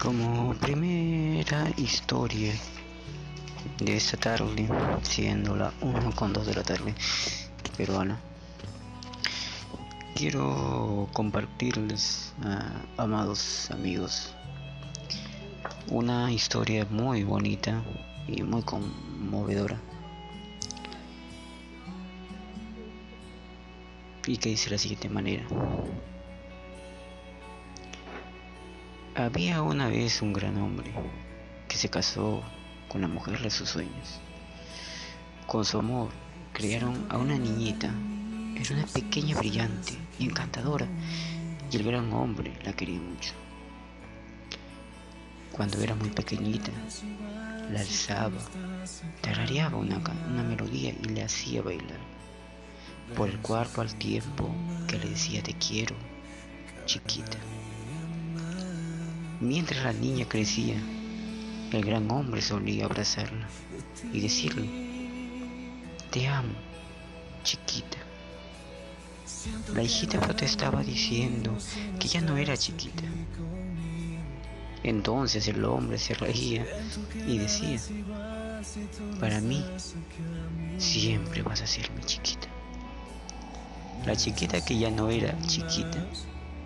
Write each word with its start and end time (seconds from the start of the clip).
Como 0.00 0.54
primera 0.54 1.68
historia 1.76 2.54
de 3.78 3.96
esta 3.98 4.16
tarde, 4.16 4.66
siendo 5.02 5.54
la 5.54 5.74
1 5.82 6.12
con 6.16 6.32
2 6.32 6.46
de 6.46 6.54
la 6.54 6.62
tarde 6.62 6.94
peruana, 7.76 8.18
quiero 10.14 11.06
compartirles, 11.12 12.32
amados 12.96 13.70
amigos, 13.70 14.34
una 15.90 16.32
historia 16.32 16.86
muy 16.88 17.22
bonita 17.22 17.82
y 18.26 18.42
muy 18.42 18.62
conmovedora. 18.62 19.78
Y 24.26 24.38
que 24.38 24.48
dice 24.48 24.70
de 24.70 24.70
la 24.76 24.78
siguiente 24.78 25.10
manera. 25.10 25.46
Había 29.20 29.60
una 29.60 29.86
vez 29.86 30.22
un 30.22 30.32
gran 30.32 30.56
hombre 30.56 30.92
que 31.68 31.76
se 31.76 31.90
casó 31.90 32.42
con 32.88 33.02
la 33.02 33.06
mujer 33.06 33.38
de 33.42 33.50
sus 33.50 33.68
sueños. 33.68 34.18
Con 35.46 35.66
su 35.66 35.78
amor 35.78 36.08
crearon 36.54 37.06
a 37.10 37.18
una 37.18 37.36
niñita. 37.36 37.90
Era 38.56 38.74
una 38.76 38.86
pequeña 38.86 39.36
brillante 39.36 39.92
y 40.18 40.24
encantadora 40.24 40.86
y 41.70 41.76
el 41.76 41.82
gran 41.82 42.10
hombre 42.14 42.54
la 42.64 42.72
quería 42.72 42.98
mucho. 42.98 43.34
Cuando 45.52 45.78
era 45.82 45.94
muy 45.94 46.08
pequeñita, 46.08 46.72
la 47.70 47.80
alzaba, 47.80 48.40
tarareaba 49.20 49.76
una, 49.76 50.00
una 50.30 50.42
melodía 50.42 50.94
y 50.98 51.08
le 51.10 51.22
hacía 51.22 51.60
bailar. 51.60 52.00
Por 53.14 53.28
el 53.28 53.38
cuarto 53.40 53.82
al 53.82 53.94
tiempo 53.96 54.50
que 54.88 54.98
le 54.98 55.10
decía 55.10 55.42
te 55.42 55.52
quiero, 55.52 55.94
chiquita. 56.86 57.36
Mientras 59.40 59.82
la 59.82 59.94
niña 59.94 60.26
crecía, 60.28 60.76
el 61.72 61.82
gran 61.82 62.10
hombre 62.10 62.42
solía 62.42 62.84
abrazarla 62.84 63.48
y 64.12 64.20
decirle, 64.20 64.68
te 66.10 66.28
amo, 66.28 66.52
chiquita. 67.42 67.96
La 69.74 69.82
hijita 69.82 70.20
protestaba 70.20 70.82
diciendo 70.82 71.56
que 71.98 72.06
ya 72.06 72.20
no 72.20 72.36
era 72.36 72.54
chiquita. 72.54 73.02
Entonces 74.82 75.48
el 75.48 75.64
hombre 75.64 75.96
se 75.96 76.12
reía 76.12 76.66
y 77.26 77.38
decía, 77.38 77.80
para 79.18 79.40
mí 79.40 79.64
siempre 80.76 81.40
vas 81.40 81.62
a 81.62 81.66
ser 81.66 81.90
mi 81.92 82.02
chiquita. 82.02 82.48
La 84.04 84.14
chiquita 84.14 84.62
que 84.62 84.78
ya 84.78 84.90
no 84.90 85.08
era 85.08 85.34
chiquita 85.46 86.04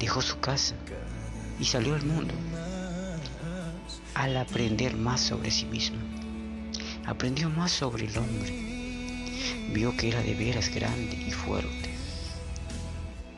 dejó 0.00 0.20
su 0.20 0.40
casa 0.40 0.74
y 1.58 1.64
salió 1.64 1.94
al 1.94 2.04
mundo 2.04 2.34
al 4.16 4.34
aprender 4.38 4.96
más 4.96 5.20
sobre 5.20 5.50
sí 5.50 5.66
mismo. 5.66 5.98
Aprendió 7.04 7.50
más 7.50 7.70
sobre 7.70 8.06
el 8.06 8.16
hombre. 8.16 8.50
Vio 9.72 9.94
que 9.94 10.08
era 10.08 10.22
de 10.22 10.34
veras 10.34 10.74
grande 10.74 11.14
y 11.16 11.30
fuerte. 11.30 11.90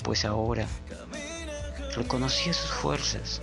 Pues 0.04 0.24
ahora 0.24 0.68
reconocía 1.96 2.52
sus 2.52 2.70
fuerzas. 2.70 3.42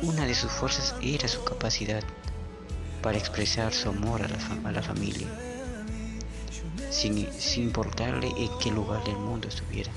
Una 0.00 0.24
de 0.24 0.34
sus 0.34 0.50
fuerzas 0.50 0.94
era 1.02 1.28
su 1.28 1.44
capacidad 1.44 2.02
para 3.02 3.18
expresar 3.18 3.74
su 3.74 3.90
amor 3.90 4.22
a 4.22 4.72
la, 4.72 4.82
familia, 4.82 5.28
sin 6.90 7.28
importarle 7.56 8.28
en 8.38 8.50
qué 8.58 8.70
lugar 8.70 9.04
del 9.04 9.16
mundo 9.16 9.48
estuviera. 9.48 9.92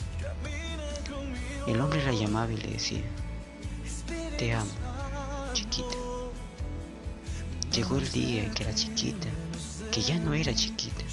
El 1.68 1.82
hombre 1.82 2.04
la 2.06 2.12
llamaba 2.12 2.52
y 2.54 2.58
le 2.58 2.74
decía, 2.74 3.02
te 4.38 4.54
amo, 4.54 4.70
chiquita. 5.54 5.96
Llegó 7.72 7.98
el 7.98 8.12
día 8.12 8.44
en 8.44 8.54
que 8.54 8.66
la 8.66 8.76
chiquita, 8.76 9.28
que 9.92 10.02
ya 10.02 10.20
no 10.20 10.36
era 10.36 10.54
chiquita, 10.54 11.04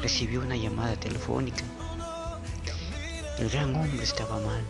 recibió 0.00 0.42
una 0.42 0.54
llamada 0.54 0.94
telefónica. 0.94 1.64
El 3.38 3.50
gran 3.50 3.74
hombre 3.74 4.04
estaba 4.04 4.38
mal. 4.40 4.62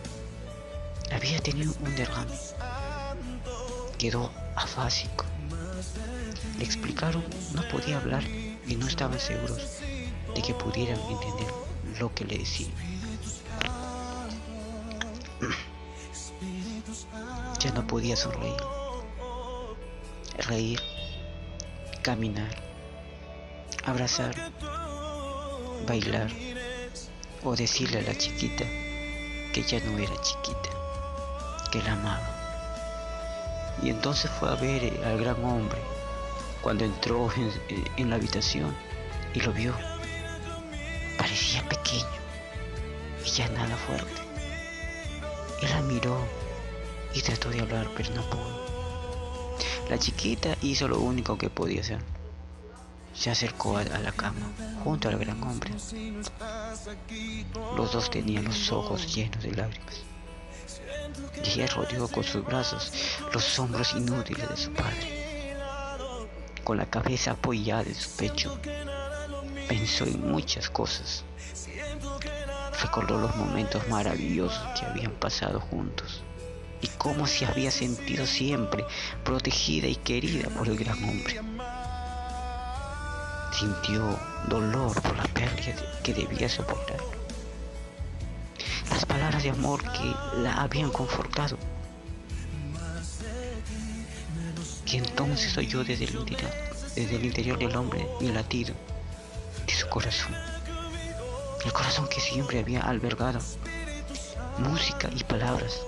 Había 1.11 1.39
tenido 1.39 1.71
un 1.81 1.95
derrame. 1.95 2.33
Quedó 3.99 4.31
afásico. 4.55 5.25
Le 6.57 6.65
explicaron, 6.65 7.23
no 7.53 7.61
podía 7.69 7.97
hablar 7.97 8.23
y 8.67 8.75
no 8.75 8.87
estaban 8.87 9.19
seguros 9.19 9.81
de 10.33 10.41
que 10.41 10.53
pudieran 10.55 10.99
entender 10.99 11.47
lo 11.99 12.13
que 12.13 12.25
le 12.25 12.39
decía. 12.39 12.67
Ya 17.59 17.71
no 17.71 17.85
podía 17.85 18.15
sonreír, 18.15 18.61
reír, 20.47 20.81
caminar, 22.01 22.49
abrazar, 23.85 24.35
bailar 25.87 26.29
o 27.43 27.55
decirle 27.55 27.99
a 27.99 28.03
la 28.03 28.17
chiquita 28.17 28.65
que 29.53 29.63
ya 29.63 29.79
no 29.81 29.97
era 29.97 30.19
chiquita, 30.21 30.69
que 31.71 31.81
la 31.83 31.93
amaba. 31.93 32.35
Y 33.81 33.89
entonces 33.89 34.29
fue 34.31 34.49
a 34.49 34.55
ver 34.55 35.01
al 35.05 35.17
gran 35.19 35.43
hombre 35.43 35.79
cuando 36.61 36.85
entró 36.85 37.29
en, 37.35 37.51
en 37.97 38.09
la 38.09 38.17
habitación 38.17 38.75
y 39.33 39.41
lo 39.41 39.53
vio. 39.53 39.73
Parecía 41.17 41.67
pequeño 41.67 42.05
y 43.25 43.29
ya 43.29 43.47
nada 43.49 43.75
fuerte. 43.75 44.28
La 45.61 45.81
miró 45.81 46.17
y 47.13 47.21
trató 47.21 47.49
de 47.49 47.59
hablar, 47.59 47.89
pero 47.95 48.13
no 48.13 48.21
pudo. 48.29 48.69
La 49.89 49.97
chiquita 49.97 50.55
hizo 50.61 50.87
lo 50.87 50.99
único 50.99 51.37
que 51.37 51.49
podía 51.49 51.81
hacer. 51.81 51.99
Se 53.13 53.29
acercó 53.29 53.77
a 53.77 53.83
la 53.83 54.11
cama, 54.11 54.51
junto 54.83 55.09
al 55.09 55.17
gran 55.17 55.43
hombre. 55.43 55.71
Los 57.75 57.91
dos 57.91 58.09
tenían 58.09 58.45
los 58.45 58.71
ojos 58.71 59.13
llenos 59.13 59.43
de 59.43 59.51
lágrimas. 59.51 60.03
Y 61.43 61.49
ella 61.49 61.67
rodeó 61.67 62.07
con 62.07 62.23
sus 62.23 62.45
brazos 62.45 62.91
los 63.33 63.59
hombros 63.59 63.93
inútiles 63.93 64.47
de 64.47 64.57
su 64.57 64.71
padre. 64.71 65.57
Con 66.63 66.77
la 66.77 66.85
cabeza 66.85 67.31
apoyada 67.31 67.83
en 67.83 67.95
su 67.95 68.11
pecho, 68.11 68.57
pensó 69.67 70.05
en 70.05 70.31
muchas 70.31 70.69
cosas. 70.69 71.23
Recordó 72.81 73.19
los 73.19 73.35
momentos 73.35 73.87
maravillosos 73.89 74.63
que 74.79 74.85
habían 74.85 75.11
pasado 75.11 75.59
juntos 75.59 76.23
y 76.81 76.87
cómo 76.97 77.27
se 77.27 77.45
había 77.45 77.71
sentido 77.71 78.25
siempre 78.25 78.85
protegida 79.23 79.87
y 79.87 79.95
querida 79.95 80.49
por 80.49 80.67
el 80.67 80.77
gran 80.77 81.03
hombre. 81.03 81.41
Sintió 83.51 84.17
dolor 84.47 85.01
por 85.01 85.17
la 85.17 85.23
pérdida 85.25 85.75
que 86.03 86.13
debía 86.13 86.47
soportar. 86.47 86.97
Las 88.89 89.05
palabras 89.05 89.43
de 89.43 89.49
amor 89.49 89.83
que 89.91 90.15
la 90.37 90.53
habían 90.61 90.91
confortado. 90.91 91.57
Que 94.85 94.97
entonces 94.97 95.57
oyó 95.57 95.83
desde 95.83 96.05
el 96.05 96.15
interior, 96.15 96.51
desde 96.95 97.15
el 97.17 97.25
interior 97.25 97.59
del 97.59 97.75
hombre 97.75 98.07
el 98.21 98.33
latido 98.33 98.73
de 99.67 99.73
su 99.73 99.87
corazón. 99.89 100.58
El 101.65 101.73
corazón 101.73 102.07
que 102.07 102.19
siempre 102.19 102.59
había 102.59 102.81
albergado 102.81 103.39
música 104.59 105.09
y 105.15 105.23
palabras 105.23 105.81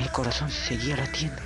el 0.00 0.10
corazón 0.12 0.50
seguía 0.50 0.96
latiendo, 0.96 1.42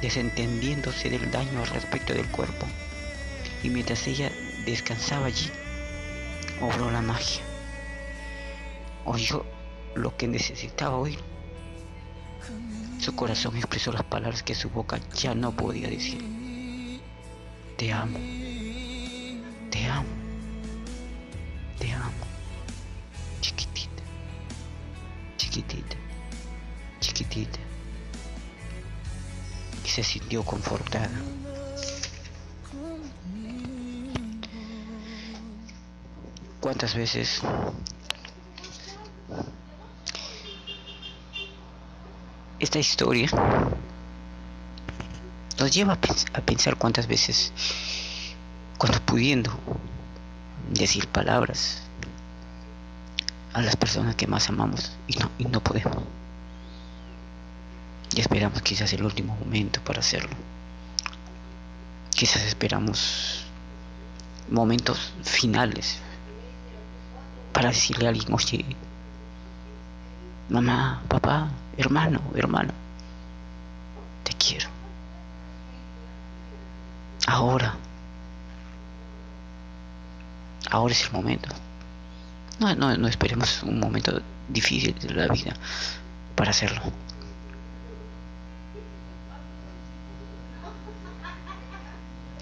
desentendiéndose 0.00 1.08
del 1.08 1.30
daño 1.30 1.60
al 1.60 1.68
respecto 1.68 2.12
del 2.12 2.26
cuerpo. 2.26 2.66
Y 3.62 3.70
mientras 3.70 4.04
ella 4.08 4.32
descansaba 4.66 5.26
allí, 5.26 5.48
obró 6.60 6.90
la 6.90 7.00
magia. 7.00 7.42
Oyó 9.04 9.44
lo 9.94 10.16
que 10.16 10.26
necesitaba 10.26 10.96
oír. 10.96 11.20
Su 12.98 13.14
corazón 13.14 13.56
expresó 13.56 13.92
las 13.92 14.02
palabras 14.02 14.42
que 14.42 14.56
su 14.56 14.68
boca 14.68 14.98
ya 15.14 15.34
no 15.34 15.52
podía 15.52 15.88
decir. 15.88 16.20
Te 17.76 17.92
amo. 17.92 18.18
Chiquitita, 25.52 25.96
chiquitita, 27.00 27.58
y 29.84 29.88
se 29.88 30.02
sintió 30.02 30.42
confortada. 30.44 31.10
¿Cuántas 36.58 36.94
veces 36.94 37.42
esta 42.58 42.78
historia 42.78 43.28
nos 45.58 45.70
lleva 45.70 45.98
a, 46.32 46.40
pensar 46.40 46.76
cuántas 46.76 47.06
veces, 47.06 47.52
cuando 48.78 49.00
pudiendo 49.02 49.52
decir 50.70 51.08
palabras, 51.08 51.82
a 53.52 53.60
las 53.60 53.76
personas 53.76 54.14
que 54.16 54.26
más 54.26 54.48
amamos 54.48 54.96
y 55.06 55.16
no, 55.18 55.30
y 55.38 55.44
no 55.44 55.60
podemos. 55.60 55.98
Y 58.14 58.20
esperamos 58.20 58.60
quizás 58.62 58.92
el 58.92 59.04
último 59.04 59.36
momento 59.36 59.80
para 59.82 60.00
hacerlo. 60.00 60.36
Quizás 62.10 62.42
esperamos 62.42 63.44
momentos 64.50 65.12
finales 65.22 65.98
para 67.52 67.68
decirle 67.68 68.06
a 68.06 68.08
alguien, 68.10 68.32
oye, 68.32 68.64
mamá, 70.48 71.02
papá, 71.08 71.50
hermano, 71.76 72.20
hermano, 72.34 72.72
te 74.24 74.32
quiero. 74.34 74.68
Ahora, 77.26 77.74
ahora 80.70 80.92
es 80.92 81.04
el 81.06 81.12
momento. 81.12 81.48
No, 82.58 82.74
no, 82.74 82.96
no 82.96 83.08
esperemos 83.08 83.62
un 83.62 83.80
momento 83.80 84.22
difícil 84.48 84.94
de 84.98 85.14
la 85.14 85.28
vida 85.28 85.54
para 86.36 86.50
hacerlo. 86.50 86.82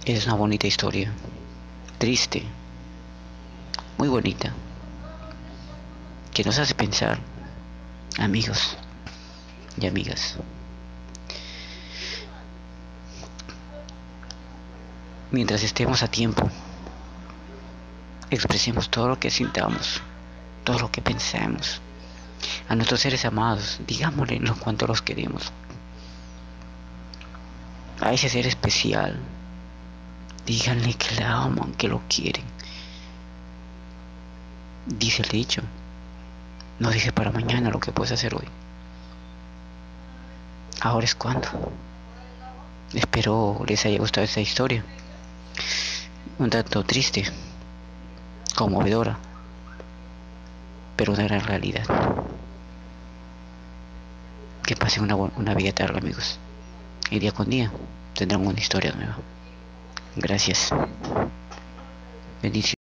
Es 0.05 0.27
una 0.27 0.35
bonita 0.35 0.67
historia, 0.67 1.13
triste, 1.99 2.43
muy 3.99 4.09
bonita, 4.09 4.53
que 6.33 6.43
nos 6.43 6.59
hace 6.59 6.75
pensar, 6.75 7.19
amigos 8.19 8.77
y 9.79 9.87
amigas. 9.87 10.37
Mientras 15.31 15.63
estemos 15.63 16.03
a 16.03 16.09
tiempo, 16.09 16.51
expresemos 18.31 18.91
todo 18.91 19.09
lo 19.09 19.19
que 19.19 19.31
sintamos, 19.31 20.01
todo 20.65 20.79
lo 20.79 20.91
que 20.91 21.03
pensamos. 21.03 21.81
A 22.69 22.75
nuestros 22.75 23.01
seres 23.01 23.25
amados, 23.25 23.81
digámosle 23.87 24.37
en 24.37 24.47
cuanto 24.55 24.87
los 24.87 25.03
queremos. 25.03 25.53
A 28.01 28.13
ese 28.13 28.29
ser 28.29 28.47
especial, 28.47 29.19
díganle 30.47 30.95
que 30.95 31.15
le 31.17 31.25
aman, 31.25 31.75
que 31.75 31.89
lo 31.89 32.01
quieren. 32.09 32.45
Dice 34.87 35.23
el 35.23 35.29
dicho, 35.29 35.63
no 36.79 36.91
dice 36.91 37.13
para 37.13 37.31
mañana 37.31 37.71
lo 37.71 37.79
que 37.79 37.93
puedes 37.93 38.13
hacer 38.13 38.35
hoy. 38.35 38.49
Ahora 40.81 41.05
es 41.05 41.15
cuando. 41.15 41.47
Espero 42.95 43.63
les 43.67 43.85
haya 43.85 43.99
gustado 43.99 44.25
esta 44.25 44.41
historia. 44.41 44.83
Un 46.39 46.49
tanto 46.49 46.83
triste, 46.85 47.25
conmovedora, 48.61 49.17
pero 50.95 51.15
una 51.15 51.25
gran 51.25 51.41
realidad. 51.41 51.87
Que 54.67 54.77
pasen 54.77 55.05
una, 55.05 55.17
una 55.17 55.55
vida 55.55 55.73
tarde, 55.73 55.99
amigos. 55.99 56.39
Y 57.11 57.19
día 57.19 57.33
con 57.33 57.49
día 57.49 57.73
tendrán 58.15 58.47
una 58.47 58.61
historia 58.61 58.93
nueva. 58.93 59.17
Gracias. 60.17 60.71
Bendiciones. 62.43 62.80